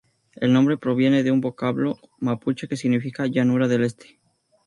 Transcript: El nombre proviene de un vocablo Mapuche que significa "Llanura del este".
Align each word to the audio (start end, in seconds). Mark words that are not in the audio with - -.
El 0.33 0.51
nombre 0.51 0.79
proviene 0.79 1.21
de 1.21 1.29
un 1.29 1.41
vocablo 1.41 1.99
Mapuche 2.17 2.67
que 2.67 2.75
significa 2.75 3.27
"Llanura 3.27 3.67
del 3.67 3.83
este". 3.83 4.19